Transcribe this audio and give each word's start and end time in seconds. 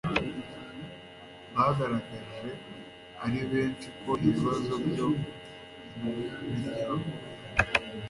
bagaragaje 1.53 2.49
ari 3.23 3.39
benshi 3.51 3.87
ko 4.01 4.11
ibibazo 4.25 4.73
byo 4.87 5.07
mu 6.01 6.11
miryango 6.45 7.09